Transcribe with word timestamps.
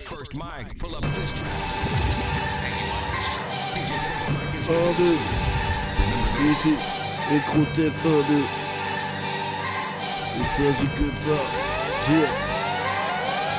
First 0.00 0.34
Mike, 0.36 0.78
pull 0.78 0.94
up 0.94 1.02
this 1.02 1.32
track. 1.32 1.48
1, 4.68 4.92
2. 4.96 5.18
Ici, 6.50 6.74
test 7.74 8.04
1, 8.04 8.08
2. 8.08 8.44
Il 10.38 10.48
s'agit 10.48 10.88
que 10.88 11.02
de 11.02 11.18
ça. 11.18 11.38
Dieu. 12.06 12.47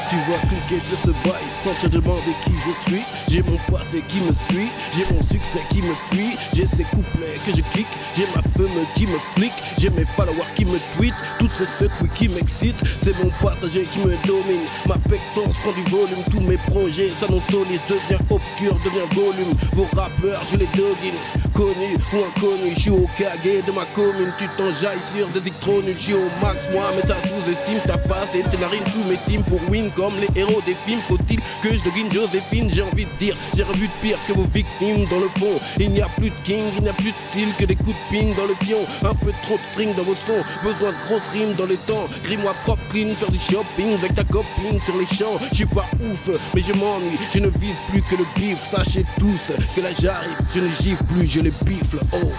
Tu 0.10 0.16
vois 0.26 0.40
cliquer 0.40 0.82
sur 0.84 0.98
ce 1.06 1.12
bail 1.28 1.46
sans 1.64 1.74
te 1.82 1.88
demander 1.88 2.34
qui 2.44 2.54
je 2.54 2.90
suis. 2.90 3.04
J'ai 3.28 3.44
mon 3.44 3.58
passé 3.72 4.02
qui 4.08 4.18
me 4.22 4.32
suit, 4.50 4.70
j'ai 4.96 5.06
mon 5.14 5.22
succès 5.22 5.62
qui 5.70 5.84
me 5.84 5.94
fuit. 6.12 6.36
J'ai 6.52 6.66
ces 6.66 6.84
couplets 6.84 7.38
que 7.46 7.52
je 7.56 7.62
clique, 7.72 7.88
j'ai 8.16 8.26
ma 8.36 8.42
femme 8.42 8.86
qui 8.96 9.06
me 9.06 9.18
flique, 9.36 9.54
j'ai 9.78 9.92
mes 9.92 10.06
followers 10.06 10.50
qui 10.56 10.66
me 10.66 10.80
tweetent, 10.98 11.14
toutes 11.38 11.52
ces 11.52 11.66
secoues 11.66 12.08
qui 12.16 12.28
m'excitent. 12.28 12.82
C'est 13.04 13.24
mon 13.24 13.30
passager 13.30 13.84
qui 13.84 14.00
me 14.00 14.16
domine, 14.26 14.66
ma 14.88 14.96
pectorse 14.96 15.56
prend 15.62 15.74
du 15.74 15.84
volume. 15.92 16.24
Tous 16.32 16.42
mes 16.42 16.58
projets 16.58 17.10
s'annoncent 17.20 17.52
solides, 17.52 17.82
devient 17.88 18.22
obscur, 18.32 18.76
devient 18.84 19.14
volume. 19.14 19.54
Vos 19.74 19.88
rappeurs, 19.96 20.42
je 20.52 20.58
les 20.58 20.70
dogine, 20.76 21.20
connus 21.60 21.98
ou 22.14 22.24
inconnus. 22.24 22.76
Je 22.76 22.82
suis 22.82 22.92
au 22.92 23.06
caguet 23.18 23.62
de 23.68 23.72
ma 23.74 23.86
commune, 23.88 24.32
tu 24.38 24.48
t'enjailles 24.58 25.04
sur 25.14 25.28
des 25.28 25.40
électronules. 25.40 25.98
Je 26.00 26.14
au 26.14 26.30
max, 26.42 26.58
moi, 26.72 26.86
mais 26.96 27.02
ça 27.02 27.18
sous-estime 27.28 27.82
ta 27.86 27.98
face 27.98 28.34
et 28.34 28.44
tes 28.44 28.58
narines 28.58 28.88
sous 28.94 29.04
mes 29.04 29.18
teams 29.28 29.44
pour 29.44 29.60
win 29.70 29.92
comme 29.92 30.14
les 30.22 30.40
héros 30.40 30.62
des 30.66 30.76
films. 30.86 31.02
Faut-il 31.08 31.40
que 31.62 31.74
je 31.76 31.84
devine 31.84 32.10
Joséphine? 32.12 32.70
J'ai 32.74 32.84
envie 32.84 33.06
de 33.06 33.16
dire, 33.18 33.36
j'ai 33.56 33.64
revu 33.64 33.88
de 33.88 33.94
pire 34.02 34.18
que 34.26 34.34
vos 34.34 34.48
victimes 34.54 35.06
dans 35.12 35.20
le 35.20 35.28
fond. 35.38 35.60
Il 35.78 35.92
n'y 35.92 36.02
a 36.02 36.08
plus 36.18 36.30
de 36.30 36.42
king, 36.44 36.64
il 36.78 36.84
n'y 36.84 36.90
a 36.90 36.94
plus 36.94 37.12
de 37.12 37.22
style 37.30 37.54
que 37.60 37.66
des 37.66 37.76
coups 37.76 37.96
de 37.96 38.10
ping 38.10 38.34
dans 38.36 38.46
le 38.46 38.56
pion. 38.56 38.80
Un 39.04 39.16
peu 39.16 39.32
trop 39.44 39.58
de 39.58 39.66
string 39.74 39.94
dans 39.96 40.04
vos 40.04 40.16
sons, 40.16 40.44
besoin 40.64 40.92
de 40.92 40.98
grosses 41.08 41.30
rimes 41.34 41.56
dans 41.56 41.66
les 41.66 41.78
temps. 41.78 42.08
Grille-moi 42.24 42.56
propre, 42.64 42.84
clean, 42.90 43.10
faire 43.10 43.32
du 43.32 43.40
shopping 43.40 43.94
avec 43.96 44.16
ta 44.16 44.24
copine 44.24 44.80
sur 44.86 44.96
les 44.98 45.08
champs. 45.18 45.38
Je 45.52 45.58
suis 45.58 45.66
pas 45.66 45.86
ouf, 46.10 46.30
mais 46.56 46.62
je 46.62 46.72
m'ennuie, 46.74 47.18
je 47.34 47.40
ne 47.40 47.50
vise 47.50 47.82
plus 47.90 48.02
que 48.04 48.16
le 48.16 48.26
bif. 48.36 48.60
Sachez 48.72 49.04
tous 49.20 49.42
que 49.76 49.82
là 49.82 49.90
j'arrive, 50.00 50.38
je 50.56 50.62
ne 50.62 50.70
gifle 50.82 51.04
plus, 51.04 51.28
je 51.28 51.49
les 51.50 51.66
bifle. 51.66 52.00
Oh. 52.14 52.32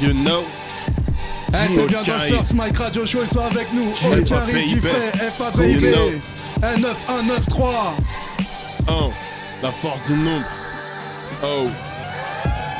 You 0.00 0.12
know. 0.12 0.44
Hey, 1.52 1.78
au 1.78 1.86
bien 1.86 2.02
dans 2.02 2.16
le. 2.16 2.28
First 2.28 2.54
Mike 2.54 2.78
Radio 2.78 3.06
Show, 3.06 3.20
ils 3.22 3.28
sont 3.28 3.40
avec 3.40 3.72
nous. 3.72 3.92
FABB, 3.92 4.56
You 5.68 5.80
know. 5.80 6.10
19193. 6.62 7.66
1. 8.88 9.10
La 9.62 9.72
force 9.72 10.02
du 10.08 10.14
nombre. 10.14 10.46
Oh. 11.42 11.68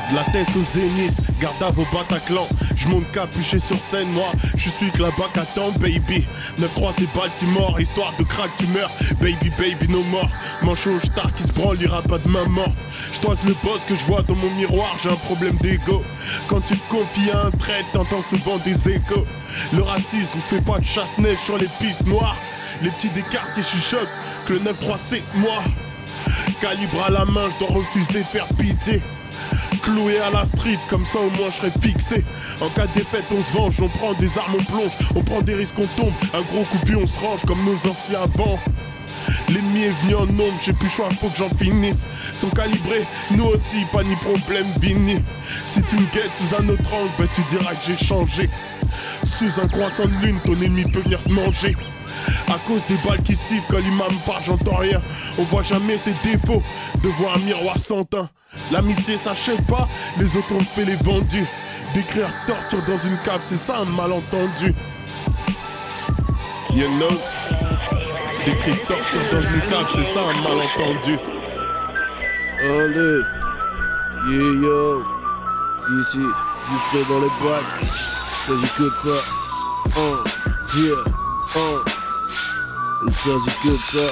De 0.09 0.15
la 0.15 0.23
tête 0.25 0.47
au 0.55 0.63
zénith, 0.77 1.13
garde 1.39 1.61
à 1.61 1.69
vos 1.69 1.85
Bataclan. 1.93 2.47
Je 2.83 2.89
monte 2.89 3.09
capuché 3.11 3.59
sur 3.59 3.79
scène, 3.81 4.09
moi, 4.09 4.29
je 4.57 4.69
suis 4.69 4.91
que 4.91 5.01
là-bas 5.01 5.29
qu'attend, 5.33 5.71
baby. 5.71 6.25
9-3 6.59 6.91
c'est 6.97 7.13
Baltimore, 7.13 7.79
histoire 7.79 8.13
de 8.17 8.23
crack, 8.23 8.49
tu 8.57 8.67
meurs. 8.67 8.91
Baby, 9.21 9.51
baby, 9.57 9.87
no 9.87 10.03
more. 10.03 10.29
Manchot, 10.63 10.99
star 10.99 11.31
qui 11.31 11.43
se 11.43 11.53
branle, 11.53 11.81
ira 11.81 12.01
pas 12.01 12.17
de 12.17 12.27
main 12.27 12.45
morte. 12.49 12.77
Je 13.13 13.47
le 13.47 13.55
boss 13.63 13.85
que 13.87 13.95
je 13.95 14.03
vois 14.03 14.21
dans 14.23 14.35
mon 14.35 14.49
miroir, 14.51 14.97
j'ai 15.01 15.09
un 15.09 15.15
problème 15.15 15.55
d'ego. 15.61 16.03
Quand 16.47 16.59
tu 16.59 16.75
confies 16.89 17.31
à 17.31 17.45
un 17.45 17.51
trait, 17.51 17.85
t'entends 17.93 18.23
souvent 18.29 18.57
des 18.57 18.89
échos. 18.89 19.25
Le 19.71 19.81
racisme 19.81 20.39
fait 20.49 20.61
pas 20.61 20.79
de 20.79 20.85
chasse-neige 20.85 21.39
sur 21.45 21.57
les 21.57 21.69
pistes 21.79 22.05
noires. 22.05 22.35
Les 22.81 22.91
petits 22.91 23.11
des 23.11 23.23
quartiers 23.23 23.63
chuchotent 23.63 24.09
que 24.45 24.53
le 24.53 24.59
9-3 24.59 24.97
c'est 24.97 25.23
moi. 25.35 25.63
Calibre 26.59 27.03
à 27.05 27.11
la 27.11 27.23
main, 27.23 27.47
je 27.53 27.57
dois 27.59 27.77
refuser 27.77 28.23
de 28.23 28.27
faire 28.27 28.47
pitié. 28.49 29.01
Cloué 29.83 30.17
à 30.19 30.29
la 30.31 30.45
street, 30.45 30.79
comme 30.89 31.05
ça 31.05 31.19
au 31.19 31.29
moins 31.31 31.49
je 31.51 31.57
serai 31.57 31.71
fixé. 31.81 32.23
En 32.61 32.69
cas 32.69 32.87
de 32.87 32.93
défaite, 32.93 33.25
on 33.31 33.43
se 33.43 33.51
venge, 33.51 33.81
on 33.81 33.89
prend 33.89 34.13
des 34.13 34.37
armes, 34.37 34.55
on 34.57 34.63
plonge, 34.63 34.93
on 35.13 35.21
prend 35.21 35.41
des 35.41 35.55
risques, 35.55 35.77
on 35.77 36.01
tombe. 36.01 36.13
Un 36.33 36.41
gros 36.41 36.63
coup 36.63 36.77
puis 36.85 36.95
on 36.95 37.05
se 37.05 37.19
range 37.19 37.41
comme 37.45 37.63
nos 37.65 37.91
anciens 37.91 38.21
avant. 38.21 38.57
L'ennemi 39.49 39.83
est 39.83 40.01
venu 40.03 40.15
en 40.15 40.25
nombre, 40.25 40.53
j'ai 40.63 40.73
plus 40.73 40.89
choix, 40.89 41.09
faut 41.19 41.29
que 41.29 41.37
j'en 41.37 41.49
finisse. 41.49 42.07
Sont 42.33 42.49
calibrés, 42.49 43.03
nous 43.31 43.45
aussi, 43.45 43.83
pas 43.91 44.03
ni 44.03 44.15
problème, 44.15 44.67
Vini. 44.79 45.21
Si 45.65 45.81
tu 45.81 45.95
me 45.95 46.05
guettes 46.13 46.31
sous 46.37 46.55
un 46.55 46.69
autre 46.69 46.93
angle, 46.93 47.11
bah 47.19 47.25
tu 47.35 47.41
diras 47.49 47.75
que 47.75 47.83
j'ai 47.85 47.97
changé. 47.97 48.49
Sous 49.25 49.59
un 49.59 49.67
croissant 49.67 50.05
de 50.05 50.25
lune, 50.25 50.39
ton 50.45 50.53
ennemi 50.53 50.83
peut 50.83 51.01
venir 51.01 51.21
te 51.21 51.29
manger. 51.29 51.75
À 52.47 52.59
cause 52.67 52.81
des 52.87 52.97
balles 53.07 53.21
qui 53.21 53.35
sifflent 53.35 53.65
quand 53.69 53.79
l'imam 53.79 54.13
parle, 54.25 54.43
j'entends 54.43 54.75
rien. 54.75 55.01
On 55.37 55.43
voit 55.43 55.63
jamais 55.63 55.97
ses 55.97 56.13
défauts 56.23 56.61
devant 57.01 57.33
un 57.35 57.39
miroir 57.39 57.79
sans 57.79 58.03
teint. 58.03 58.29
L'amitié 58.71 59.17
s'achète 59.17 59.65
pas, 59.65 59.87
les 60.17 60.37
autres 60.37 60.53
ont 60.53 60.59
fait 60.59 60.85
les 60.85 60.95
vendus. 60.97 61.47
D'écrire 61.93 62.29
torture 62.47 62.83
dans 62.85 62.97
une 62.97 63.17
cave, 63.23 63.41
c'est 63.45 63.57
ça 63.57 63.77
un 63.77 63.85
malentendu. 63.85 64.73
You 66.73 66.87
know? 66.97 67.09
D'écrire 68.45 68.79
torture 68.87 69.21
dans 69.31 69.41
une 69.41 69.61
cave, 69.61 69.87
c'est 69.95 70.13
ça 70.13 70.21
un 70.21 70.41
malentendu. 70.41 71.17
1, 72.63 72.93
2. 72.93 73.25
Yeah, 74.25 74.53
yo. 74.61 75.03
Ici, 75.99 76.19
frais 76.89 77.03
dans 77.09 77.19
les 77.19 77.31
boîtes. 77.41 77.83
S'agit 78.47 78.71
que 78.77 78.83
de 78.83 78.91
ça. 79.03 79.17
1, 79.97 80.79
yeah, 80.79 80.95
1. 81.55 82.02
Il 83.05 83.13
s'agit 83.13 83.57
que 83.63 83.69
de 83.69 83.75
ça. 83.75 84.07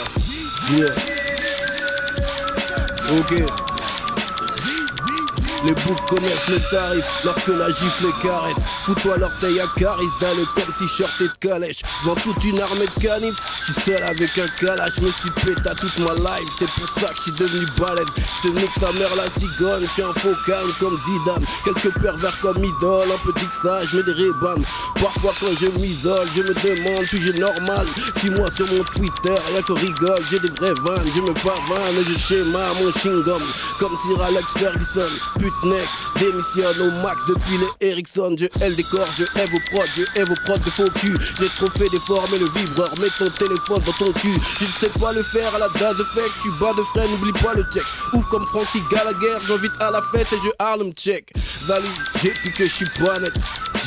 Les 5.63 5.73
boucs 5.73 6.05
connaissent 6.09 6.47
les 6.47 6.59
tarifs 6.71 7.05
lorsque 7.23 7.47
la 7.47 7.69
gifle 7.69 8.05
les 8.05 8.13
caresse. 8.23 8.55
Fous-toi 8.85 9.17
l'orteil 9.17 9.59
à 9.59 9.67
caris 9.77 10.07
dans 10.19 10.33
le 10.33 10.45
comme 10.55 10.73
si 10.77 10.87
shorté 10.87 11.25
de 11.25 11.33
calèche. 11.39 11.81
Devant 12.03 12.15
toute 12.15 12.43
une 12.43 12.59
armée 12.59 12.85
de 12.85 13.01
canifs, 13.01 13.39
seul 13.85 14.03
avec 14.03 14.37
un 14.37 14.47
calage. 14.59 14.93
Je 14.97 15.01
me 15.01 15.11
suis 15.11 15.31
pété 15.45 15.69
à 15.69 15.75
toute 15.75 15.97
ma 15.99 16.13
life, 16.13 16.49
c'est 16.57 16.69
pour 16.71 16.89
ça 16.89 17.07
que 17.07 17.15
je 17.17 17.21
suis 17.21 17.31
devenu 17.31 17.65
balèze. 17.77 18.05
Je 18.43 18.49
te 18.49 18.59
nique 18.59 18.73
ta 18.79 18.91
mère 18.91 19.15
la 19.15 19.25
cigogne, 19.39 19.87
je 19.97 20.03
un 20.03 20.13
faux 20.13 20.35
calme 20.45 20.71
comme 20.79 20.97
Zidane. 20.97 21.45
Quelques 21.63 21.93
pervers 22.01 22.39
comme 22.41 22.63
idole, 22.63 23.07
un 23.11 23.25
peu 23.25 23.31
que 23.31 23.39
ça, 23.61 23.81
je 23.85 23.97
mets 23.97 24.03
des 24.03 24.13
rébans. 24.13 24.61
Parfois 24.95 25.33
quand 25.39 25.53
je 25.59 25.67
m'isole, 25.79 26.27
je 26.35 26.41
me 26.41 26.53
demande 26.53 27.05
j'ai 27.11 27.33
normal? 27.39 27.85
Si 28.19 28.29
moi 28.31 28.47
sur 28.55 28.67
mon 28.73 28.83
Twitter, 28.83 29.35
rien 29.51 29.61
qu'on 29.61 29.75
rigole, 29.75 30.19
j'ai 30.29 30.39
des 30.39 30.51
vraies 30.59 30.73
vannes. 30.85 31.09
Je 31.15 31.21
me 31.21 31.33
pavane 31.33 31.95
et 31.97 32.03
je 32.03 32.17
schéma 32.19 32.73
mon 32.79 32.89
chewing-gum. 32.91 33.41
Comme 33.79 33.95
Sir 33.97 34.21
Alex 34.23 34.47
Ferguson, 34.57 35.11
putnec, 35.39 35.87
démissionne 36.21 36.81
au 36.81 36.91
max 37.01 37.25
depuis 37.27 37.57
les 37.57 37.89
Ericsson. 37.89 38.35
Je 38.37 38.45
hais 38.45 38.69
le 38.69 38.75
décor, 38.75 39.07
je 39.17 39.23
hais 39.23 39.45
vos 39.45 39.59
prods, 39.71 39.89
je 39.95 40.03
hais 40.19 40.23
vos 40.23 40.35
prods 40.45 40.59
de 40.59 40.69
faux 40.69 40.89
cul. 40.99 41.17
J'ai 41.39 41.49
trop 41.49 41.69
fait 41.71 41.89
d'efforts, 41.89 42.27
mais 42.31 42.37
le 42.37 42.45
vibreur, 42.45 42.91
mets 42.99 43.09
ton 43.17 43.29
téléphone 43.31 43.81
dans 43.85 43.93
ton 43.93 44.11
cul. 44.13 44.37
Je 44.59 44.65
ne 44.65 44.71
sais 44.79 44.99
pas 44.99 45.11
le 45.13 45.23
faire 45.23 45.55
à 45.55 45.59
la 45.59 45.69
date 45.79 45.97
de 45.97 46.03
fake, 46.03 46.31
suis 46.41 46.51
bas 46.59 46.73
de 46.77 46.83
frais, 46.83 47.07
n'oublie 47.07 47.33
pas 47.33 47.55
le 47.55 47.63
check. 47.73 47.83
Ouf 48.13 48.25
comme 48.29 48.45
Frankie 48.45 48.83
Gallagher, 48.91 49.37
j'invite 49.47 49.73
à 49.79 49.89
la 49.89 50.01
fête 50.01 50.27
et 50.31 50.37
je 50.43 50.49
Harlem 50.59 50.93
check. 50.93 51.31
Zali, 51.65 51.89
j'ai 52.21 52.31
plus 52.31 52.51
que 52.51 52.65
je 52.65 52.75
suis 52.75 52.89
pas 53.03 53.17
net. 53.19 53.33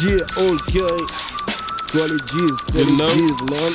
Yeah, 0.02 0.26
ok. 0.50 0.74
Les 1.94 2.00
G's, 2.26 2.96
know? 2.96 3.06
G's, 3.06 3.40
man? 3.50 3.72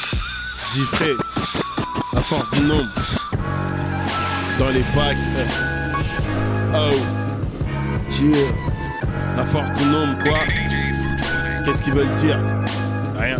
À 2.15 2.21
force 2.21 2.49
du 2.51 2.61
nombre. 2.61 2.89
Dans 4.57 4.69
les 4.69 4.83
bacs. 4.93 5.17
Oh, 6.73 7.18
La 9.37 9.45
force 9.45 9.71
du 9.79 9.85
nombre, 9.85 10.17
quoi 10.23 10.39
Qu'est-ce 11.63 11.81
qu'ils 11.83 11.93
veulent 11.93 12.15
dire? 12.15 12.39
Rien. 13.17 13.37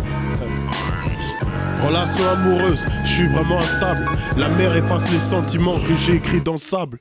Relation 1.84 2.24
amoureuse, 2.32 2.86
je 3.04 3.08
suis 3.08 3.26
vraiment 3.26 3.58
instable. 3.58 4.06
La 4.36 4.48
mer 4.50 4.74
efface 4.76 5.10
les 5.10 5.18
sentiments 5.18 5.78
que 5.80 5.96
j'ai 5.96 6.14
écrits 6.14 6.40
dans 6.40 6.52
le 6.52 6.58
sable. 6.58 6.98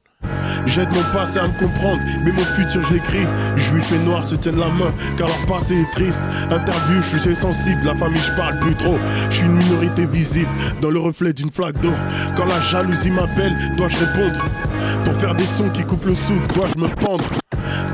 J'aide 0.66 0.90
mon 0.94 1.03
passé 1.13 1.40
à 1.40 1.47
me 1.47 1.58
comprendre, 1.59 2.02
mais 2.25 2.31
mon 2.31 2.44
futur 2.44 2.81
je 2.88 2.94
l'écris. 2.96 3.28
Juifs 3.56 3.91
et 3.94 4.06
noirs 4.06 4.25
se 4.25 4.35
tiennent 4.35 4.59
la 4.59 4.69
main, 4.69 4.91
car 5.18 5.28
leur 5.28 5.46
passé 5.46 5.75
est 5.75 5.91
triste. 5.91 6.19
Interview, 6.50 7.02
je 7.13 7.18
suis 7.18 7.35
sensible, 7.35 7.81
la 7.85 7.96
famille 7.96 8.22
je 8.22 8.34
parle 8.34 8.59
plus 8.59 8.75
trop. 8.75 8.97
Je 9.29 9.35
suis 9.35 9.46
une 9.46 9.58
minorité 9.58 10.06
visible, 10.06 10.52
dans 10.81 10.90
le 10.90 11.00
reflet 11.00 11.34
d'une 11.34 11.52
flaque 11.52 11.79
d'eau. 11.81 11.94
Quand 12.35 12.46
la 12.46 12.59
jalousie 12.62 13.12
m'appelle, 13.12 13.56
dois-je 13.78 13.97
répondre? 13.97 14.46
Pour 15.03 15.14
faire 15.16 15.35
des 15.35 15.46
sons 15.46 15.70
qui 15.70 15.84
coupent 15.84 16.05
le 16.05 16.16
souffle, 16.16 16.53
dois-je 16.53 16.82
me 16.82 16.88
pendre? 16.88 17.26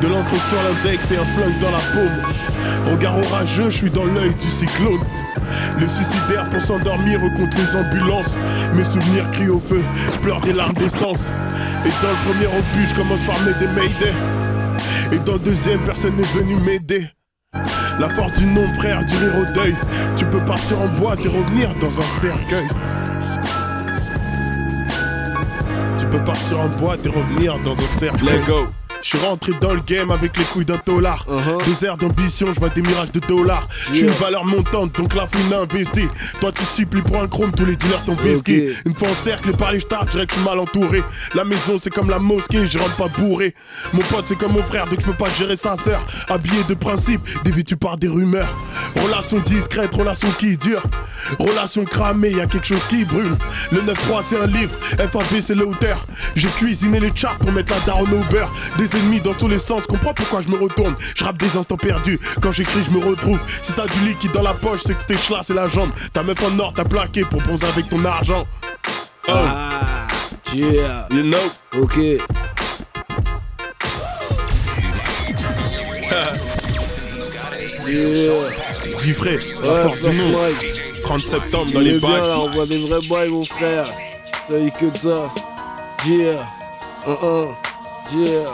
De 0.02 0.08
l'encre 0.08 0.36
sur 0.50 0.58
l'index 0.64 1.12
et 1.12 1.18
un 1.18 1.26
flingue 1.36 1.60
dans 1.60 1.72
la 1.72 1.80
paume. 1.94 2.92
Regard 2.92 3.18
orageux, 3.18 3.70
je 3.70 3.78
suis 3.78 3.90
dans 3.90 4.06
l'œil 4.06 4.34
du 4.36 4.48
cyclone. 4.48 5.02
Le 5.80 5.88
suicidaire 5.88 6.44
pour 6.50 6.62
s'endormir 6.62 7.20
contre 7.20 7.58
les 7.58 7.76
ambulances. 7.76 8.38
Mes 8.74 8.84
souvenirs 8.84 9.30
crient 9.32 9.50
au 9.50 9.60
feu, 9.60 9.84
pleure 10.22 10.42
des 10.42 10.54
larmes 10.54 10.74
d'essence. 10.74 11.26
Et 11.86 11.90
dans 12.02 12.10
le 12.10 12.34
premier 12.34 12.48
opus, 12.48 12.90
je 12.90 12.96
commence 12.96 13.22
par 13.22 13.40
m'aider 13.42 13.68
Mayday. 13.74 14.14
Et 15.12 15.20
dans 15.20 15.34
le 15.34 15.40
deuxième, 15.40 15.80
personne 15.82 16.16
n'est 16.16 16.24
venu 16.24 16.56
m'aider. 16.58 17.08
La 18.00 18.10
force 18.10 18.34
du 18.34 18.46
nombre, 18.46 18.74
frère, 18.76 19.06
du 19.06 19.16
rire 19.16 19.38
au 19.38 19.54
deuil. 19.54 19.76
Tu 20.18 20.26
peux 20.26 20.40
partir 20.40 20.82
en 20.82 20.88
boîte 21.00 21.26
et 21.26 21.30
revenir 21.30 21.70
dans 21.80 22.00
un 22.00 22.20
cercueil. 22.22 22.68
Tu 25.98 26.06
peux 26.08 26.24
partir 26.24 26.60
en 26.60 26.68
boîte 26.68 27.06
et 27.06 27.10
revenir 27.10 27.58
dans 27.60 27.74
un 27.74 28.00
cercueil. 28.00 28.40
Let 28.40 28.46
go. 28.48 28.68
Je 29.02 29.10
suis 29.10 29.18
rentré 29.20 29.52
dans 29.62 29.74
le 29.74 29.82
game 29.82 30.10
avec 30.12 30.38
les 30.38 30.44
couilles 30.46 30.66
d'un 30.66 30.80
dollar. 30.86 31.26
Uh-huh. 31.30 31.64
Deux 31.66 31.86
airs 31.86 31.98
d'ambition, 31.98 32.48
je 32.52 32.60
vois 32.60 32.70
des 32.70 32.82
miracles 32.82 33.20
de 33.20 33.26
dollars. 33.28 33.68
Je 33.90 33.96
suis 33.96 34.06
Yeah. 34.06 34.12
une 34.14 34.20
valeur 34.20 34.46
montante, 34.46 34.96
donc 34.98 35.14
la 35.16 35.28
fouine 35.28 35.54
a 35.54 35.62
investi. 35.62 36.08
Toi, 36.40 36.52
tu 36.52 36.64
supplies 36.76 37.02
pour 37.02 37.22
un 37.22 37.28
chrome, 37.28 37.52
tous 37.54 37.66
les 37.66 37.76
dealers 37.76 38.04
t'ont. 38.06 38.14
Ok. 38.14 38.50
Une 38.86 38.96
fois 38.96 39.10
encerclé 39.10 39.54
par 39.54 39.72
les 39.72 39.80
stars, 39.80 40.06
je 40.08 40.12
dirais 40.12 40.26
que 40.26 40.34
je 40.34 40.40
suis 40.40 40.48
mal 40.48 40.60
entouré. 40.60 41.04
La 41.34 41.44
maison, 41.44 41.80
c'est 41.82 41.90
comme 41.94 42.10
la 42.10 42.20
mosquée, 42.20 42.66
je 42.68 42.78
rentre 42.80 42.96
pas 42.96 43.08
bourré. 43.08 43.54
Mon 43.94 44.02
pote, 44.02 44.26
c'est 44.28 44.38
comme 44.38 44.54
mon 44.54 44.64
frère, 44.64 44.88
donc 44.88 45.02
je 45.02 45.06
peux 45.06 45.14
pas 45.14 45.30
gérer 45.38 45.56
sa 45.58 45.76
sœur. 45.76 46.02
Habillé 46.28 46.64
de 46.68 46.74
principe, 46.74 47.22
dévêtu 47.44 47.76
par 47.78 47.98
des 47.98 48.08
rumeurs. 48.08 48.48
Relation 49.04 49.40
discrète, 49.40 49.94
relation 49.94 50.30
qui 50.40 50.58
dure. 50.58 50.82
Relation 51.40 51.86
cramée, 51.86 52.32
y 52.32 52.42
a 52.42 52.46
quelque 52.48 52.68
chose 52.68 52.84
qui 52.90 53.06
brûle. 53.06 53.36
Le 53.72 53.82
9-3, 53.82 54.24
c'est 54.28 54.40
un 54.42 54.48
livre. 54.48 54.72
FAB, 54.98 55.42
c'est 55.42 55.56
l'auteur. 55.56 56.06
J'ai 56.36 56.50
cuisiné 56.50 57.00
les 57.00 57.12
charts 57.16 57.38
pour 57.38 57.52
mettre 57.52 57.74
la 57.74 57.80
daronne 57.82 58.14
au 58.14 58.32
beurre. 58.32 58.52
Des 58.78 58.85
ennemis 58.96 59.22
dans 59.22 59.34
tous 59.34 59.48
les 59.48 59.60
sens, 59.60 59.86
comprends 59.88 60.14
pourquoi 60.14 60.42
je 60.42 60.50
me 60.50 60.58
retourne? 60.58 60.96
Je 61.16 61.24
rappe 61.24 61.38
des 61.38 61.58
instants 61.58 61.78
perdus. 61.78 62.20
Quand 62.42 62.52
j'écris, 62.52 62.82
je 62.86 62.92
me 62.92 63.04
retrouve. 63.04 63.40
Si 63.62 63.74
t'as 63.74 63.88
du 63.88 64.00
liquide 64.06 64.32
dans 64.32 64.44
la 64.44 64.54
poche, 64.54 64.82
c'est 64.86 64.98
que 64.98 65.04
t'es 65.06 65.16
chlass 65.16 65.48
c'est 65.48 65.54
la 65.54 65.68
jambe. 65.70 65.92
Ta 66.14 66.24
meuf 66.24 66.38
en 66.44 66.58
or, 66.60 66.74
t'as 66.76 66.86
plaqué 66.86 67.24
pour 67.26 67.42
bronzer 67.42 67.68
avec 67.68 67.90
ton 67.90 68.04
argent. 68.06 68.46
Oh, 69.28 69.32
Ah, 69.34 70.08
yeah, 70.54 71.08
you 71.12 71.24
know? 71.24 71.38
ok. 71.82 71.98
yeah. 77.88 78.32
Ouais, 79.22 79.38
force 79.84 80.02
du 80.02 80.12
monde. 80.12 80.34
Mike. 80.34 80.82
30 81.04 81.20
septembre 81.20 81.72
dans 81.72 81.80
les 81.80 82.00
bacs. 82.00 82.24
on 82.38 82.50
voit 82.52 82.66
des 82.66 82.80
vrais 82.88 83.00
boys, 83.08 83.28
mon 83.28 83.44
frère. 83.44 83.86
Ça 84.50 84.58
y 84.58 84.68
est 84.68 84.78
que 84.78 84.86
de 84.86 84.98
ça. 84.98 85.32
Yeah. 86.08 86.40
Uh 87.08 87.12
-uh. 87.22 87.48
Yeah. 88.14 88.46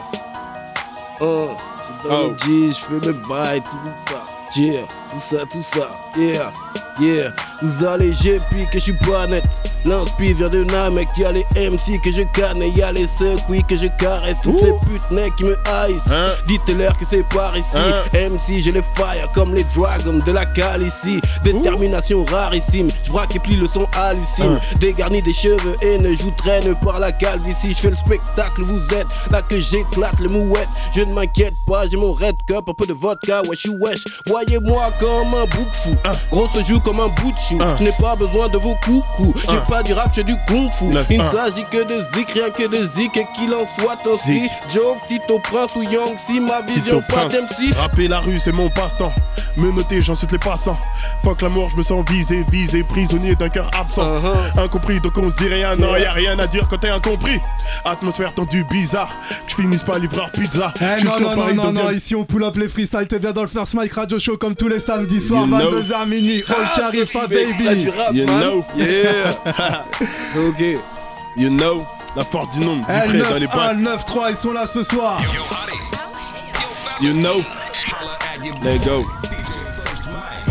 Uh. 1.21 1.55
Je 2.03 2.07
dans 2.07 2.19
Oh. 2.19 2.27
le 2.31 2.37
G, 2.39 2.71
je 2.71 2.99
fais 2.99 3.07
mes 3.07 3.17
bails, 3.27 3.61
tout 3.61 3.77
ça. 4.07 4.59
Yeah. 4.59 4.81
Tout 5.11 5.19
ça, 5.19 5.37
tout 5.51 5.63
ça. 5.63 5.91
Yeah. 6.17 6.51
Yeah. 6.99 7.31
Vous 7.61 7.85
allez, 7.85 8.13
j'ai 8.13 8.39
piqué, 8.49 8.67
je 8.73 8.79
suis 8.79 8.93
pas 8.93 9.27
net. 9.27 9.43
L'inspire 9.85 10.35
vient 10.35 10.49
de 10.49 10.63
Namek, 10.63 11.09
y'a 11.17 11.31
les 11.31 11.45
MC 11.55 11.99
que 12.03 12.11
je 12.11 12.21
canne, 12.33 12.63
y'a 12.75 12.91
les 12.91 13.07
circuits 13.07 13.63
que 13.63 13.77
je 13.77 13.87
caresse, 13.97 14.37
toutes 14.43 14.59
ces 14.59 14.73
putes 14.87 15.11
nègres 15.11 15.35
qui 15.35 15.43
me 15.43 15.57
haïssent. 15.67 16.01
Hein? 16.11 16.27
Dites-leur 16.47 16.97
que 16.97 17.05
c'est 17.09 17.27
par 17.29 17.57
ici. 17.57 17.67
Hein? 17.75 18.29
MC, 18.29 18.61
j'ai 18.61 18.71
les 18.71 18.83
fire 18.95 19.27
comme 19.33 19.55
les 19.55 19.63
dragons 19.75 20.19
de 20.25 20.31
la 20.31 20.45
cale 20.45 20.83
ici. 20.83 21.19
Détermination 21.43 22.23
rarissime, 22.25 22.89
je 23.03 23.11
braque 23.11 23.35
et 23.35 23.39
plie 23.39 23.55
le 23.55 23.67
son 23.67 23.87
hallucine. 23.97 24.59
Dégarni 24.79 25.21
des 25.21 25.33
cheveux 25.33 25.75
et 25.81 25.97
ne 25.97 26.15
joue 26.15 26.31
traîne 26.37 26.75
par 26.75 26.99
la 26.99 27.11
calvitie. 27.11 27.73
Je 27.73 27.79
fais 27.79 27.89
le 27.89 27.97
spectacle, 27.97 28.61
vous 28.61 28.83
êtes 28.93 29.07
là 29.31 29.41
que 29.41 29.59
j'éclate 29.59 30.19
le 30.19 30.29
mouette. 30.29 30.69
Je 30.95 31.01
ne 31.01 31.13
m'inquiète 31.13 31.55
pas, 31.67 31.87
j'ai 31.89 31.97
mon 31.97 32.11
red 32.11 32.35
cup, 32.47 32.69
un 32.69 32.73
peu 32.73 32.85
de 32.85 32.93
vodka, 32.93 33.41
wesh 33.49 33.65
ou 33.65 33.77
wesh. 33.79 34.03
Voyez-moi 34.27 34.89
comme 34.99 35.33
un 35.33 35.45
bouc 35.45 35.71
fou, 35.71 35.95
gros 36.31 36.47
se 36.49 36.63
joue 36.63 36.79
comme 36.79 36.99
un 36.99 37.07
bout 37.07 37.31
de 37.31 37.37
chou. 37.37 37.57
Je 37.79 37.83
n'ai 37.83 37.93
pas 37.93 38.15
besoin 38.15 38.47
de 38.47 38.57
vos 38.57 38.75
coucous, 38.83 39.33
pas 39.71 39.83
du 39.83 39.93
rap, 39.93 40.09
j'ai 40.13 40.23
du 40.25 40.35
kung 40.47 40.69
fu. 40.69 40.85
Il 41.09 41.17
ne 41.17 41.23
s'agit 41.23 41.63
que 41.71 41.77
de 41.83 42.01
zik, 42.13 42.27
rien 42.33 42.49
que 42.49 42.67
de 42.67 42.87
zik 42.93 43.15
et 43.15 43.25
qu'il 43.35 43.53
en 43.53 43.65
soit 43.79 43.97
ainsi. 44.11 44.41
Zik. 44.41 44.51
Joe, 44.73 44.97
Tito 45.07 45.39
Prince 45.39 45.69
ou 45.77 45.83
Young, 45.83 46.09
si 46.27 46.41
ma 46.41 46.59
vision 46.61 47.01
pas 47.07 47.25
d'MC. 47.29 47.73
Rapper 47.77 48.09
la 48.09 48.19
rue, 48.19 48.37
c'est 48.37 48.51
mon 48.51 48.69
passe-temps. 48.69 49.13
Me 49.57 49.71
noter, 49.71 50.01
j'insulte 50.01 50.33
les 50.33 50.37
passants. 50.39 50.77
Fuck 51.23 51.41
l'amour, 51.41 51.69
je 51.71 51.77
me 51.77 51.83
sens 51.83 52.03
visé, 52.09 52.43
visé, 52.51 52.83
prisonnier 52.83 53.35
d'un 53.35 53.47
cœur 53.49 53.69
absent. 53.79 54.03
Uh-huh. 54.13 54.59
Incompris, 54.63 54.99
donc 54.99 55.17
on 55.17 55.29
se 55.29 55.35
dit 55.35 55.47
rien, 55.47 55.75
non, 55.77 55.95
y 55.95 56.03
a 56.05 56.11
rien 56.13 56.37
à 56.39 56.47
dire 56.47 56.67
quand 56.69 56.77
t'es 56.77 56.89
incompris. 56.89 57.39
Atmosphère 57.85 58.33
tendue, 58.33 58.65
bizarre. 58.69 59.09
Que 59.29 59.35
je 59.47 59.55
finisse 59.61 59.83
pas 59.83 59.97
livreur 59.99 60.29
pizza. 60.31 60.73
Eh 60.81 60.83
Je 60.95 60.99
suis 60.99 61.07
non, 61.07 61.19
non, 61.19 61.29
non, 61.29 61.35
Paris, 61.41 61.55
non, 61.55 61.71
non, 61.71 61.81
viens- 61.83 61.91
ici 61.93 62.15
on 62.15 62.23
pull 62.25 62.43
up 62.43 62.55
les 62.57 62.67
freestyles, 62.69 63.07
t'es 63.07 63.19
bien 63.19 63.31
dans 63.31 63.41
le 63.43 63.47
First 63.47 63.73
Mike 63.73 63.93
Radio 63.93 64.19
Show 64.19 64.37
comme 64.37 64.55
tous 64.55 64.67
les 64.67 64.79
samedis 64.79 65.19
soirs, 65.19 65.41
You 65.47 65.47
know. 65.47 65.71
22h 65.79 66.07
minuit, 66.07 66.43
All 66.49 66.95
Extrait 66.95 67.27
du 67.27 67.35
baby. 67.35 67.89
rap, 67.89 68.13
You 68.13 68.25
man. 68.25 68.41
know. 68.41 68.65
Yeah. 68.77 69.31
ok. 70.47 70.79
You 71.37 71.49
know, 71.49 71.85
la 72.15 72.23
force 72.25 72.51
du 72.51 72.59
nombre, 72.65 72.85
Eh, 72.89 73.07
dit 73.11 73.19
frère 73.19 73.29
dans 73.31 73.37
les 73.39 73.47
9-1, 73.47 73.55
bacs. 73.55 73.77
9-3, 74.07 74.29
ils 74.31 74.35
sont 74.35 74.51
là 74.53 74.65
ce 74.65 74.81
soir. 74.83 75.19
You 77.01 77.13
know, 77.13 77.41
Holla 77.41 78.17
at 78.33 78.43
your 78.45 78.55
let 78.63 78.79
go. 78.85 79.20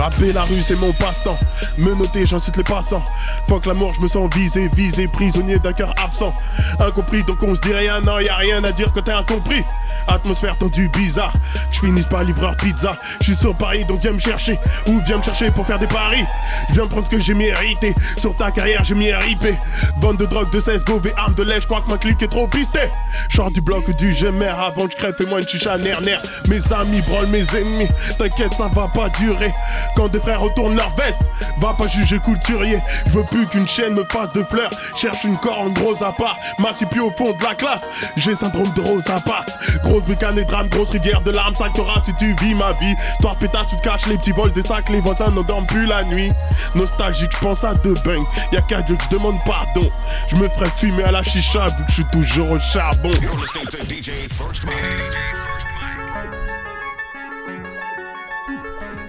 Rapper 0.01 0.33
la 0.33 0.45
rue, 0.45 0.63
c'est 0.63 0.77
mon 0.77 0.93
passe-temps. 0.95 1.39
Me 1.77 1.95
noter, 1.95 2.25
j'insulte 2.25 2.57
les 2.57 2.65
passants. 2.65 3.05
Fuck 3.47 3.67
l'amour, 3.67 3.93
je 3.95 4.01
me 4.01 4.09
sens 4.09 4.35
visé, 4.35 4.71
visé, 4.75 5.07
prisonnier 5.07 5.59
d'un 5.59 5.75
cœur 5.75 5.95
absent. 6.03 6.35
Incompris, 6.79 7.23
donc 7.25 7.43
on 7.43 7.55
se 7.55 7.61
dit 7.61 7.75
rien, 7.75 8.01
non, 8.01 8.19
y 8.19 8.29
a 8.31 8.37
rien 8.37 8.65
à 8.65 8.73
dire 8.73 8.91
quand 8.95 9.03
t'es 9.03 9.13
incompris. 9.13 9.63
Atmosphère 10.09 10.57
tendue, 10.57 10.89
bizarre. 10.89 11.33
Que 11.33 11.75
je 11.75 11.81
finisse 11.81 12.07
par 12.07 12.25
livreur 12.25 12.57
pizza. 12.57 12.97
Je 13.21 13.27
suis 13.27 13.37
sur 13.37 13.55
Paris, 13.55 13.85
donc 13.85 14.01
viens 14.01 14.13
me 14.13 14.19
chercher. 14.19 14.59
Ou 14.87 15.03
viens 15.05 15.19
me 15.19 15.23
chercher 15.23 15.51
pour 15.51 15.67
faire 15.67 15.79
des 15.79 15.87
paris. 15.87 16.25
Viens 16.71 16.87
prendre 16.87 17.05
ce 17.07 17.11
que 17.11 17.21
j'ai 17.21 17.35
mérité. 17.35 17.95
Sur 18.17 18.35
ta 18.35 18.51
carrière, 18.51 18.83
j'ai 18.85 18.95
mis 18.95 19.13
RIP. 19.13 19.55
Bande 19.99 20.17
de 20.17 20.25
drogue, 20.25 20.51
de 20.51 20.61
16 20.61 20.83
go, 20.85 21.01
armes 21.19 21.35
de 21.35 21.43
lait, 21.43 21.61
je 21.61 21.67
crois 21.67 21.83
que 21.83 21.91
ma 21.91 21.99
clique 21.99 22.23
est 22.23 22.29
trop 22.29 22.47
pistée. 22.47 22.91
Genre 23.29 23.51
du 23.51 23.61
bloc 23.61 23.95
du 23.97 24.15
gemer 24.15 24.47
avant 24.47 24.87
que 24.87 24.93
je 24.93 24.97
crève, 24.97 25.15
fais-moi 25.19 25.41
une 25.43 25.49
chicha 25.49 25.77
nerf. 25.77 26.01
Mes 26.49 26.73
amis 26.73 27.03
brûlent 27.03 27.29
mes 27.29 27.45
ennemis. 27.55 27.89
T'inquiète, 28.19 28.55
ça 28.55 28.69
va 28.75 28.89
pas 28.89 29.11
durer. 29.21 29.53
Quand 29.97 30.09
des 30.09 30.19
frères 30.19 30.41
retournent 30.41 30.77
leur 30.77 30.91
veste, 30.97 31.23
va 31.61 31.75
pas 31.75 31.89
juger 31.89 32.19
couturier. 32.19 32.79
Je 33.07 33.13
veux 33.13 33.25
plus 33.25 33.47
qu'une 33.47 33.69
chaîne 33.69 33.95
me 33.95 34.05
fasse 34.05 34.33
de 34.33 34.43
fleurs. 34.43 34.71
Cherche 34.97 35.25
une 35.25 35.37
corne 35.37 35.73
rose 35.79 36.03
à 36.03 36.13
part. 36.13 36.37
M'assieds 36.59 36.87
au 37.01 37.11
fond 37.11 37.33
de 37.33 37.43
la 37.43 37.55
classe. 37.55 37.83
J'ai 38.17 38.35
syndrome 38.35 38.71
de 38.75 38.81
rose 38.81 39.05
à 39.09 39.21
part. 39.21 39.47
Grosse 39.85 40.05
bécane 40.05 40.39
et 40.39 40.45
drame, 40.45 40.69
grosse 40.69 40.91
rivière 40.91 41.21
de 41.21 41.31
larmes. 41.31 41.55
Ça 41.55 41.67
t'aura 41.75 42.03
si 42.05 42.15
tu 42.15 42.35
vis 42.41 42.55
ma 42.55 42.73
vie. 42.73 42.95
Toi, 43.21 43.37
pétasse, 43.39 43.69
tu 43.69 43.77
te 43.77 43.83
caches 43.83 44.07
les 44.07 44.17
petits 44.19 44.33
vols 44.33 44.53
des 44.53 44.63
sacs. 44.63 44.89
Les 44.89 45.01
voisins 45.01 45.31
ne 45.31 45.43
dorment 45.43 45.67
plus 45.67 45.87
la 45.87 46.05
nuit. 46.05 46.33
Nostalgique, 46.75 47.33
je 47.33 47.39
pense 47.39 47.65
à 47.65 47.75
deux 47.75 47.95
bangs. 48.05 48.27
Y'a 48.53 48.63
qu'à 48.63 48.83
Dieu 48.83 48.97
que 48.97 49.05
je 49.05 49.17
demande 49.17 49.39
pardon. 49.45 49.89
Je 50.31 50.37
me 50.37 50.49
ferais 50.49 50.71
fumer 50.77 51.05
à 51.05 51.13
la 51.13 51.23
chicha 51.23 51.67
vu 51.69 51.85
que 51.85 51.89
je 51.89 51.95
suis 51.95 52.05
toujours 52.05 52.51
au 52.51 52.61
charbon. 52.61 53.11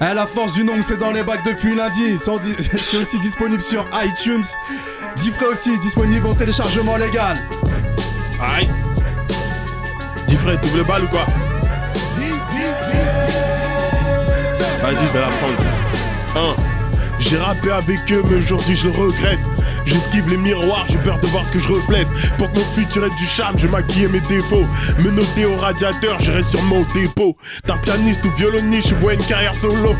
Eh, 0.02 0.16
la 0.16 0.26
force 0.26 0.54
du 0.54 0.64
nombre, 0.64 0.84
c'est 0.84 0.98
dans 0.98 1.12
les 1.12 1.22
bacs 1.22 1.46
depuis 1.46 1.76
lundi. 1.76 2.18
C'est 2.18 2.98
aussi 2.98 3.20
disponible 3.20 3.62
sur 3.62 3.88
iTunes. 4.04 4.44
Diffré 5.18 5.46
aussi, 5.46 5.78
disponible 5.78 6.26
en 6.26 6.34
téléchargement 6.34 6.98
légal. 6.98 7.38
Aïe. 8.42 8.68
Dis 10.28 10.36
frère, 10.38 10.60
double 10.60 10.84
balle 10.86 11.04
ou 11.04 11.08
quoi? 11.08 11.26
Vas-y, 14.82 14.96
je 14.96 15.14
vais 15.14 15.20
la 15.20 15.28
prendre. 15.28 15.64
Un. 16.36 16.56
J'ai 17.20 17.38
rappé 17.38 17.70
avec 17.70 18.00
eux, 18.12 18.24
mais 18.28 18.38
aujourd'hui 18.38 18.76
je 18.76 18.88
le 18.88 18.94
regrette. 18.98 19.40
J'esquive 19.92 20.30
les 20.30 20.38
miroirs, 20.38 20.86
j'ai 20.90 20.98
peur 21.00 21.20
de 21.20 21.28
voir 21.28 21.46
ce 21.46 21.52
que 21.52 21.60
je 21.60 21.68
reflète. 21.68 22.08
Pour 22.38 22.50
que 22.52 22.60
mon 22.60 22.66
futur 22.76 23.06
ait 23.06 23.10
du 23.10 23.26
charme, 23.26 23.58
j'ai 23.58 23.68
maquillé 23.68 24.08
mes 24.08 24.22
défauts. 24.22 24.66
Me 25.00 25.12
noter 25.12 25.46
au 25.46 25.58
radiateur, 25.58 26.18
j'irai 26.22 26.44
sur 26.44 26.62
mon 26.64 26.86
dépôt. 26.94 27.36
T'as 27.68 27.78
pianiste 27.78 28.24
ou 28.26 28.32
violoniste, 28.38 28.90
je 28.90 28.96
vois 28.96 29.16
une 29.16 29.24
carrière 29.24 29.54
solo. 29.54 29.94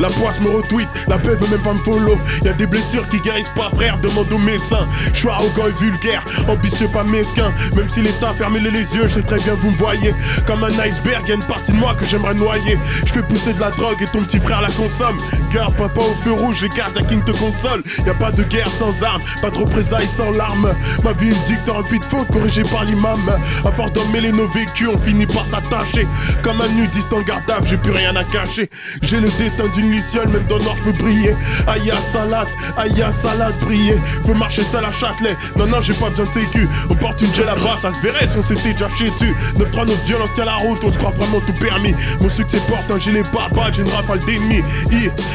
La 0.00 0.08
poisse 0.08 0.38
me 0.40 0.50
retweet, 0.50 0.88
la 1.08 1.16
paix 1.16 1.34
veut 1.34 1.48
même 1.48 1.60
pas 1.60 1.72
me 1.72 1.78
follow. 1.78 2.18
Y 2.44 2.48
a 2.48 2.52
des 2.52 2.66
blessures 2.66 3.08
qui 3.08 3.20
guérissent 3.20 3.52
pas, 3.56 3.70
frère, 3.74 3.98
demande 4.02 4.30
au 4.30 4.38
médecin. 4.38 4.86
Je 5.14 5.20
suis 5.20 5.28
arrogant 5.28 5.66
et 5.66 5.82
vulgaire, 5.82 6.22
ambitieux, 6.48 6.88
pas 6.88 7.04
mesquin. 7.04 7.50
Même 7.74 7.88
si 7.88 8.02
l'État 8.02 8.34
ferme 8.36 8.58
les 8.58 8.70
yeux, 8.70 9.06
je 9.06 9.14
sais 9.14 9.22
très 9.22 9.38
bien, 9.38 9.54
vous 9.62 9.70
me 9.70 9.76
voyez. 9.76 10.14
Comme 10.46 10.62
un 10.62 10.78
iceberg, 10.78 11.26
y 11.26 11.32
a 11.32 11.34
une 11.36 11.44
partie 11.44 11.72
de 11.72 11.76
moi 11.78 11.94
que 11.94 12.04
j'aimerais 12.04 12.34
noyer. 12.34 12.78
Je 13.06 13.12
fais 13.12 13.22
pousser 13.22 13.54
de 13.54 13.60
la 13.60 13.70
drogue 13.70 13.96
et 14.02 14.06
ton 14.06 14.22
petit 14.22 14.40
frère 14.40 14.60
la 14.60 14.68
consomme. 14.68 15.16
Garde 15.52 15.74
papa 15.74 16.00
au 16.00 16.14
feu 16.22 16.32
rouge, 16.32 16.60
les 16.60 16.68
cardiaques 16.68 17.06
te 17.24 17.32
consolent. 17.32 17.82
Y 18.06 18.10
a 18.10 18.14
pas 18.14 18.30
de 18.30 18.42
guerre 18.42 18.68
sans 18.68 19.02
armes, 19.02 19.22
pas 19.40 19.50
de 19.50 19.58
représailles 19.58 20.08
sans 20.16 20.30
larmes. 20.32 20.74
Ma 21.04 21.12
vie 21.12 21.26
une 21.26 21.46
dicte 21.46 21.68
en 21.68 21.82
de 21.82 22.04
faute 22.04 22.28
corrigée 22.32 22.62
par 22.62 22.84
l'imam. 22.84 23.20
À 23.64 23.72
force 23.72 23.92
d'en 23.92 24.04
mêler 24.06 24.32
nos 24.32 24.48
vécus, 24.48 24.88
on 24.92 24.98
finit 24.98 25.26
par 25.26 25.46
s'attacher. 25.46 26.06
Comme 26.42 26.60
un 26.60 26.68
nudiste 26.68 27.12
en 27.12 27.20
gardable, 27.22 27.66
j'ai 27.66 27.76
plus 27.76 27.92
rien 27.92 28.14
à 28.16 28.24
cacher. 28.24 28.68
J'ai 29.02 29.20
le 29.20 29.28
destin 29.28 29.68
d'une 29.74 29.90
luciole, 29.90 30.28
même 30.30 30.44
dans 30.48 30.58
noir 30.58 30.76
je 30.78 30.90
peux 30.90 30.98
briller. 31.02 31.34
Aïe 31.66 31.90
à 31.90 31.96
salade, 31.96 32.48
aïe 32.76 33.02
à 33.02 33.10
salade 33.10 33.54
briller. 33.60 33.98
Faut 34.26 34.34
marcher 34.34 34.62
seul 34.62 34.84
à 34.84 34.92
Châtelet. 34.92 35.36
Non, 35.56 35.66
non, 35.66 35.80
j'ai 35.80 35.94
pas 35.94 36.10
besoin 36.10 36.26
de 36.26 36.40
sécu. 36.40 36.68
On 36.90 36.94
porte 36.94 37.20
une 37.20 37.34
gel 37.34 37.46
là-bas, 37.46 37.78
ça 37.80 37.92
se 37.92 38.00
verrait 38.00 38.28
si 38.28 38.36
on 38.36 38.44
s'était 38.44 38.72
déjà 38.72 38.88
chez 38.90 39.10
dessus. 39.10 39.34
9-3, 39.56 39.86
notre 39.86 40.04
violence 40.04 40.32
tient 40.34 40.44
la 40.44 40.56
route, 40.56 40.78
on 40.84 40.92
se 40.92 40.98
croit 40.98 41.12
vraiment 41.16 41.40
tout 41.40 41.52
permis. 41.54 41.94
Mon 42.20 42.28
succès 42.28 42.58
porte 42.68 42.90
un 42.90 42.98
gilet 42.98 43.22
barbare, 43.32 43.72
j'ai 43.72 43.82
une 43.82 43.88
rafale 43.88 44.20
d'ennemis. 44.20 44.62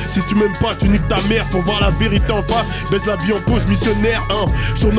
Si 0.10 0.19
tu 0.27 0.36
m'aimes 0.36 0.57
pas, 0.62 0.75
tu 0.75 0.88
niques 0.88 1.07
ta 1.07 1.19
mère 1.27 1.45
pour 1.45 1.62
voir 1.63 1.81
la 1.81 1.89
vérité 1.91 2.31
en 2.31 2.43
face. 2.43 2.65
Baisse 2.91 3.05
la 3.05 3.15
vie 3.17 3.33
en 3.33 3.39
pause, 3.39 3.65
mission 3.67 3.83
révolutionnaire, 3.84 4.24
hein. 4.30 4.46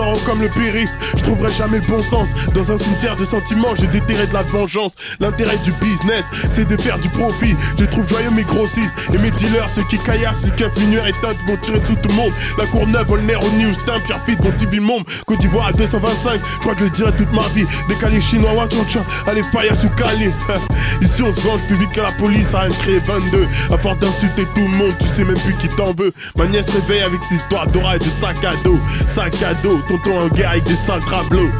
En 0.04 0.12
comme 0.26 0.42
le 0.42 0.48
périph', 0.48 0.90
je 1.16 1.22
trouverai 1.22 1.52
jamais 1.52 1.78
le 1.78 1.86
bon 1.86 2.02
sens. 2.02 2.28
Dans 2.54 2.72
un 2.72 2.78
cimetière 2.78 3.16
de 3.16 3.24
sentiments, 3.24 3.74
j'ai 3.78 3.86
déterré 3.86 4.26
de 4.26 4.34
la 4.34 4.42
vengeance. 4.42 4.94
L'intérêt 5.20 5.56
du 5.58 5.72
business, 5.72 6.24
c'est 6.50 6.66
de 6.66 6.76
faire 6.76 6.98
du 6.98 7.08
profit. 7.08 7.54
Je 7.78 7.84
trouve 7.84 8.08
joyeux 8.08 8.30
mes 8.30 8.42
grossistes 8.42 8.92
et 9.12 9.18
mes 9.18 9.30
dealers, 9.30 9.70
ceux 9.70 9.84
qui 9.84 9.98
caillassent, 9.98 10.42
les 10.44 10.50
keufs, 10.50 10.76
lumière 10.78 11.06
et 11.06 11.12
teintes 11.12 11.38
vont 11.46 11.56
tirer 11.58 11.80
tout 11.80 11.96
le 12.08 12.14
monde. 12.14 12.32
La 12.58 12.66
Courneuve, 12.66 13.06
Volner, 13.06 13.36
au 13.36 13.50
News, 13.58 13.74
Pierre 13.84 14.20
Fit, 14.26 14.36
mon 14.42 14.50
TV 14.52 14.80
Monde, 14.80 15.04
Côte 15.26 15.38
d'Ivoire 15.38 15.68
à 15.68 15.72
225, 15.72 16.40
je 16.42 16.58
crois 16.58 16.74
que 16.74 16.80
je 16.80 16.84
le 16.84 16.90
dirai 16.90 17.12
toute 17.12 17.32
ma 17.32 17.46
vie. 17.54 17.66
Décalé 17.88 18.20
chinois, 18.20 18.52
Wakancha, 18.52 19.00
allez, 19.26 19.42
Faya 19.52 19.74
sous 19.74 19.90
Cali. 19.90 20.30
Ici 21.00 21.22
on 21.22 21.34
se 21.34 21.40
venge 21.40 21.60
plus 21.66 21.76
vite 21.76 21.90
que 21.92 22.00
la 22.00 22.12
police, 22.12 22.54
a 22.54 22.68
créé 22.68 22.98
22. 22.98 23.46
À 23.72 23.78
force 23.78 23.98
d'insulter 23.98 24.44
tout 24.54 24.66
le 24.72 24.76
monde, 24.76 24.94
tu 25.00 25.06
sais 25.08 25.24
même 25.24 25.38
plus 25.38 25.54
qui 25.54 25.68
t'en 25.68 25.92
veut. 25.92 26.12
Ma 26.36 26.46
nièce 26.46 26.70
réveille 26.70 27.02
avec 27.02 27.22
ses 27.24 27.36
histoires 27.36 27.66
d'ora 27.68 27.96
et 27.96 27.98
de 27.98 28.04
sac 28.04 28.42
à 28.44 28.52
dos. 28.64 28.73
Sac 29.06 29.34
à 29.42 29.54
dos, 29.54 29.80
tonton 29.88 30.20
en 30.20 30.28
guerre 30.28 30.50
avec 30.50 30.64
des 30.64 30.74
sales 30.74 31.04
tableaux. 31.10 31.50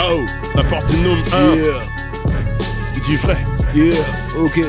Oh, 0.00 0.20
la 0.56 0.62
du 0.62 0.96
nombre 1.00 1.22
1. 1.52 1.56
Yeah, 1.56 1.80
Dis 3.04 3.16
frère, 3.16 3.38
yeah, 3.74 3.94
ok. 4.38 4.60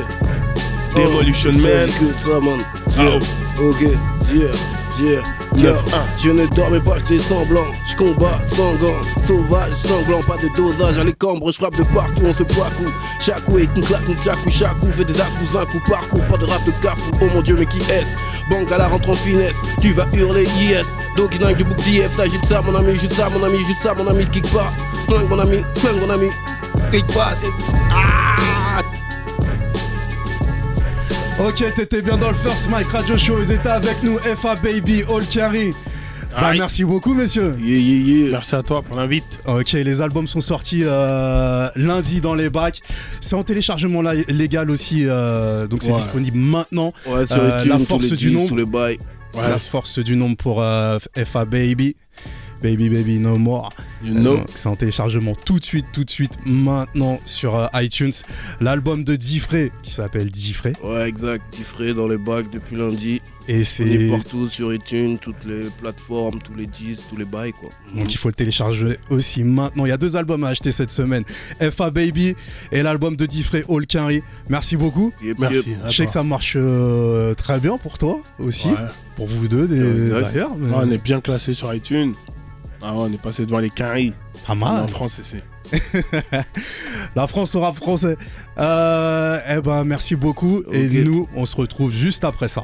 Demolition 0.96 1.51
Oh, 1.55 1.60
Man. 1.60 1.88
que 1.88 2.24
ça, 2.24 2.39
man. 2.39 2.60
Yeah, 2.98 3.20
ok, 3.60 3.82
yeah, 4.34 4.51
yeah. 5.00 5.22
Yeah. 5.55 5.75
Je 6.17 6.32
ne 6.32 6.48
dormais 6.48 6.79
pas, 6.79 6.96
j'étais 6.98 7.20
semblant. 7.20 7.65
Je 7.88 7.96
combat 7.96 8.39
sans 8.48 8.74
gants, 8.75 9.01
sauvage, 9.27 9.74
sanglant, 9.75 10.22
pas 10.22 10.38
de 10.38 10.50
dosage. 10.55 10.98
À 10.98 11.03
l'écambre, 11.03 11.51
je 11.51 11.58
frappe 11.58 11.77
de 11.77 11.84
partout, 11.84 12.24
on 12.25 12.34
se 12.34 12.41
poids 12.43 12.70
coup. 12.77 12.91
Chaque 13.20 13.43
coup 13.46 13.60
est 13.60 13.70
une 13.75 13.84
claque, 13.84 14.01
une 14.08 14.15
coup, 14.15 14.50
chaque 14.50 14.79
coup 14.79 14.89
fait 14.89 15.05
des 15.05 15.20
accous, 15.20 15.58
un 15.60 15.65
coup 15.65 15.82
parcours, 15.88 16.24
pas 16.25 16.38
de 16.38 16.46
rap 16.46 16.65
de 16.65 16.72
carrefour. 16.82 17.13
Oh 17.22 17.25
mon 17.34 17.41
dieu, 17.41 17.55
mais 17.58 17.67
qui 17.67 17.77
est-ce? 17.77 18.50
Bang 18.50 18.72
à 18.74 18.77
la 18.79 18.88
rentre 18.88 19.10
en 19.10 19.13
finesse, 19.13 19.53
tu 19.82 19.93
vas 19.93 20.08
hurler 20.13 20.46
yes. 20.60 20.88
Doggy 21.15 21.38
dingue 21.38 21.58
du 21.58 21.63
bouc 21.63 21.75
d'IF, 21.77 22.10
s'agit 22.15 22.39
de 22.39 22.46
ça, 22.46 22.62
mon 22.62 22.75
ami, 22.75 22.93
juste 22.96 23.13
ça, 23.13 23.29
mon 23.29 23.43
ami, 23.43 23.60
juste 23.60 23.82
ça, 23.84 23.93
mon 23.93 24.08
ami, 24.08 24.25
kick 24.27 24.43
pas. 24.51 24.72
Flingue, 25.08 25.29
mon 25.29 25.39
ami, 25.39 25.58
flingue, 25.77 26.00
mon 26.01 26.10
ami, 26.10 26.27
clique 26.89 27.08
pas. 27.13 27.34
Ah 27.91 28.82
Ok, 31.39 31.63
t'étais 31.75 32.01
bien 32.01 32.15
dans 32.17 32.29
le 32.29 32.36
First 32.36 32.70
Mike 32.70 32.88
Radio 32.88 33.17
Show. 33.17 33.36
Ils 33.41 33.51
étaient 33.51 33.67
avec 33.70 34.01
nous, 34.03 34.17
FA 34.20 34.55
Baby, 34.55 35.03
All 35.10 35.24
Carry. 35.25 35.74
Bah, 36.39 36.51
merci 36.58 36.84
beaucoup, 36.84 37.13
messieurs. 37.13 37.55
Yeah, 37.62 37.77
yeah, 37.77 38.15
yeah. 38.24 38.32
Merci 38.32 38.55
à 38.55 38.63
toi 38.63 38.82
pour 38.82 38.96
l'invite. 38.96 39.39
Ok, 39.46 39.74
les 39.74 40.01
albums 40.01 40.25
sont 40.27 40.41
sortis 40.41 40.82
euh, 40.84 41.67
lundi 41.75 42.22
dans 42.22 42.34
les 42.34 42.50
bacs. 42.50 42.82
C'est 43.22 43.36
en 43.36 43.43
téléchargement 43.43 44.01
la- 44.01 44.15
légal 44.15 44.72
aussi, 44.72 45.03
euh, 45.05 45.67
donc 45.67 45.84
c'est 45.84 45.91
Ouais. 45.91 45.98
disponible 45.98 46.38
maintenant. 46.38 46.91
Ouais, 47.05 47.27
sur 47.27 47.38
Euh, 47.39 47.63
la 47.65 47.77
tous 47.77 47.86
force 47.86 48.10
les 48.10 48.17
du 48.17 48.32
nombre. 48.32 48.50
tous 48.50 48.55
les 48.55 48.65
bails. 48.65 48.98
La 49.36 49.60
force 49.60 50.00
du 50.00 50.16
nombre 50.16 50.38
pour 50.38 50.62
euh, 50.62 51.00
FA 51.25 51.46
Baby. 51.46 51.96
Baby 52.63 52.89
Baby 52.89 53.20
No 53.20 53.38
More. 53.38 53.70
you 54.03 54.13
know. 54.13 54.38
Donc, 54.38 54.48
C'est 54.55 54.67
en 54.70 54.75
téléchargement 54.75 55.34
tout 55.46 55.60
de 55.60 55.65
suite, 55.65 55.86
tout 55.93 56.03
de 56.05 56.10
suite, 56.10 56.32
maintenant 56.46 57.20
sur 57.25 57.55
euh, 57.55 57.67
iTunes. 57.75 58.13
L'album 58.62 59.03
de 59.03 59.15
Diffré 59.17 59.72
qui 59.84 59.91
s'appelle 59.93 60.32
Diffré. 60.32 60.74
Ouais, 60.84 61.08
exact. 61.10 61.43
Diffré 61.53 61.93
dans 61.93 62.08
les 62.08 62.17
bacs 62.17 62.50
depuis 62.50 62.77
lundi. 62.77 63.22
Et 63.50 63.55
On 63.58 63.60
est 63.60 63.63
c'est. 63.65 64.08
partout 64.10 64.48
sur 64.48 64.74
iTunes, 64.74 65.17
toutes 65.20 65.43
les 65.46 65.62
plateformes, 65.82 66.39
tous 66.41 66.55
les 66.55 66.65
disques, 66.65 67.03
tous 67.10 67.17
les 67.17 67.25
bails 67.25 67.51
quoi. 67.51 67.70
Donc 67.93 68.13
il 68.13 68.17
faut 68.17 68.29
le 68.29 68.34
télécharger 68.34 68.98
aussi 69.10 69.43
maintenant. 69.43 69.86
Il 69.86 69.89
y 69.89 69.91
a 69.91 69.98
deux 69.98 70.15
albums 70.15 70.46
à 70.46 70.48
acheter 70.50 70.72
cette 70.72 70.91
semaine. 70.91 71.25
FA 71.60 71.91
Baby 71.91 72.36
et 72.72 72.82
l'album 72.82 73.17
de 73.17 73.25
Diffré 73.25 73.65
All 73.70 73.86
Quinry. 73.86 74.24
Merci 74.48 74.77
beaucoup. 74.77 75.12
Yep, 75.22 75.39
Merci. 75.39 75.70
yep. 75.72 75.79
Je 75.89 75.91
sais 75.96 76.05
que 76.05 76.12
ça 76.13 76.24
marche 76.24 76.53
euh, 76.58 77.34
très 77.34 77.60
bien 77.60 77.77
pour 77.77 77.98
toi 77.98 78.20
aussi. 78.39 78.70
Ouais. 78.70 78.75
Pour 79.17 79.27
vous 79.27 79.48
deux 79.50 79.67
d'ailleurs. 79.67 80.55
mais- 80.58 80.70
Ouais, 80.70 80.84
on 80.86 80.91
est 80.91 81.03
bien 81.03 81.20
classé 81.20 81.53
sur 81.53 81.74
iTunes. 81.74 82.13
Ah 82.86 82.94
ouais, 82.94 83.08
on 83.10 83.13
est 83.13 83.22
passé 83.22 83.46
devant 83.46 83.60
les 83.60 83.70
Quinry. 83.70 84.12
Pas 84.46 84.56
mal. 84.56 84.84
En 84.84 84.88
France, 84.88 85.22
c'est-. 85.22 85.44
La 87.16 87.28
France 87.28 87.56
au 87.56 87.62
rap 87.62 87.75
français. 87.78 88.18
Euh, 88.58 89.40
eh 89.50 89.62
ben 89.62 89.86
merci 89.86 90.18
beaucoup. 90.18 90.63
Et 90.70 90.90
nous, 91.06 91.30
on 91.34 91.46
se 91.46 91.56
retrouve 91.56 91.92
juste 91.92 92.25
après 92.25 92.50
ça. 92.50 92.63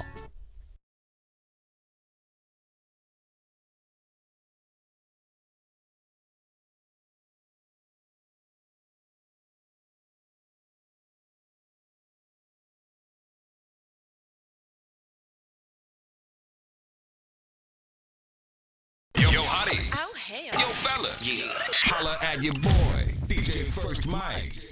Fella. 20.89 21.10
Yeah. 21.22 21.46
Holla 21.84 22.17
at 22.22 22.41
your 22.41 22.53
boy, 22.53 23.13
DJ 23.27 23.63
First 23.63 24.08
Mike. 24.08 24.69